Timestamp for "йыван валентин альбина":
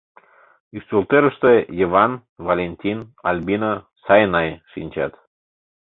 1.79-3.73